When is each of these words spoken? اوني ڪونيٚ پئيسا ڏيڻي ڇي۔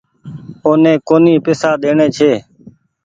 اوني 0.65 0.93
ڪونيٚ 1.07 1.43
پئيسا 1.43 1.69
ڏيڻي 1.81 2.07
ڇي۔ 2.17 2.31